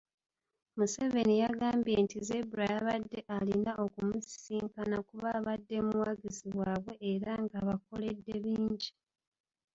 [0.77, 8.89] Museveni yagambye nti Zebra yabadde alina okumusisinkana kuba abadde muwagizi waabwe era ng'abakoledde bingi.